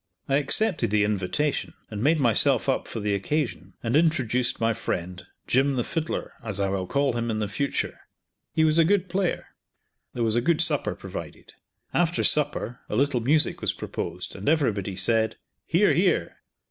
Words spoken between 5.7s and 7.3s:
the Fiddler, as I will call him